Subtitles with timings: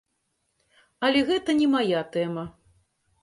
[1.09, 2.47] Але гэта не мая тэма.